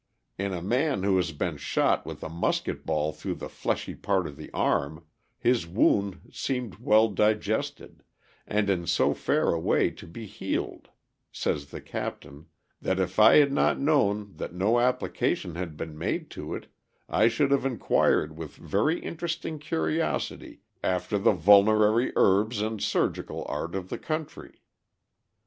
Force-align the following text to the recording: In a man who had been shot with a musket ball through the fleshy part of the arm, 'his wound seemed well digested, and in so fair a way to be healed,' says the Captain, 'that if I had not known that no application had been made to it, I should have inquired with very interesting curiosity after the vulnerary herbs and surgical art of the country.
In 0.39 0.51
a 0.51 0.63
man 0.63 1.03
who 1.03 1.15
had 1.17 1.37
been 1.37 1.57
shot 1.57 2.07
with 2.07 2.23
a 2.23 2.27
musket 2.29 2.87
ball 2.87 3.13
through 3.13 3.35
the 3.35 3.47
fleshy 3.47 3.93
part 3.93 4.25
of 4.25 4.35
the 4.35 4.49
arm, 4.51 5.05
'his 5.37 5.67
wound 5.67 6.21
seemed 6.31 6.77
well 6.79 7.07
digested, 7.09 8.01
and 8.47 8.67
in 8.67 8.87
so 8.87 9.13
fair 9.13 9.49
a 9.51 9.59
way 9.59 9.91
to 9.91 10.07
be 10.07 10.25
healed,' 10.25 10.89
says 11.31 11.67
the 11.67 11.81
Captain, 11.81 12.47
'that 12.81 12.99
if 12.99 13.19
I 13.19 13.35
had 13.35 13.51
not 13.53 13.79
known 13.79 14.33
that 14.37 14.55
no 14.55 14.79
application 14.79 15.53
had 15.53 15.77
been 15.77 15.95
made 15.95 16.31
to 16.31 16.55
it, 16.55 16.65
I 17.07 17.27
should 17.27 17.51
have 17.51 17.63
inquired 17.63 18.35
with 18.35 18.55
very 18.55 18.99
interesting 19.01 19.59
curiosity 19.59 20.61
after 20.83 21.19
the 21.19 21.33
vulnerary 21.33 22.11
herbs 22.15 22.59
and 22.59 22.81
surgical 22.81 23.45
art 23.47 23.75
of 23.75 23.89
the 23.89 23.99
country. 23.99 24.63